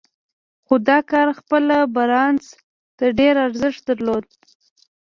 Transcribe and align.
خو 0.65 0.75
دا 0.89 0.97
کار 1.11 1.27
خپله 1.39 1.77
بارنس 1.95 2.45
ته 2.97 3.05
ډېر 3.19 3.35
ارزښت 3.45 3.81
درلود. 3.89 4.25